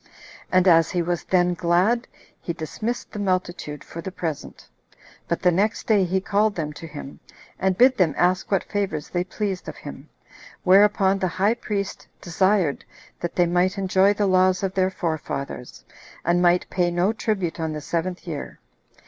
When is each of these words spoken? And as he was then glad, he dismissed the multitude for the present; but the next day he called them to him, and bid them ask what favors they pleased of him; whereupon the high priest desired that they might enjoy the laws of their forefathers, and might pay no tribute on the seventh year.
And 0.51 0.67
as 0.67 0.89
he 0.89 1.03
was 1.03 1.23
then 1.25 1.53
glad, 1.53 2.07
he 2.41 2.53
dismissed 2.53 3.11
the 3.11 3.19
multitude 3.19 3.83
for 3.83 4.01
the 4.01 4.11
present; 4.11 4.67
but 5.27 5.43
the 5.43 5.51
next 5.51 5.85
day 5.85 6.05
he 6.05 6.19
called 6.19 6.55
them 6.55 6.73
to 6.73 6.87
him, 6.87 7.19
and 7.59 7.77
bid 7.77 7.97
them 7.99 8.15
ask 8.17 8.49
what 8.49 8.63
favors 8.63 9.09
they 9.09 9.23
pleased 9.23 9.69
of 9.69 9.77
him; 9.77 10.09
whereupon 10.63 11.19
the 11.19 11.27
high 11.27 11.53
priest 11.53 12.07
desired 12.19 12.83
that 13.19 13.35
they 13.35 13.45
might 13.45 13.77
enjoy 13.77 14.11
the 14.11 14.25
laws 14.25 14.63
of 14.63 14.73
their 14.73 14.89
forefathers, 14.89 15.85
and 16.25 16.41
might 16.41 16.67
pay 16.71 16.89
no 16.89 17.13
tribute 17.13 17.59
on 17.59 17.71
the 17.73 17.79
seventh 17.81 18.25
year. 18.25 18.59